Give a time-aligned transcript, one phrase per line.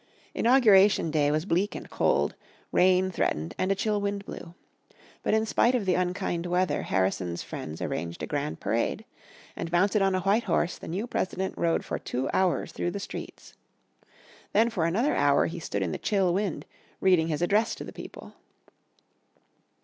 [0.33, 2.33] Inauguration day was bleak and cold,
[2.71, 4.55] rain threatened and a chill wind blew.
[5.21, 9.05] But in spite of unkind weather Harrison's friends arranged a grand parade.
[9.55, 12.99] And mounted on a white horse the new President rode for two hours through the
[12.99, 13.53] streets.
[14.53, 16.65] Then for another hour he stood in the chill wind
[16.99, 18.33] reading his address to the people.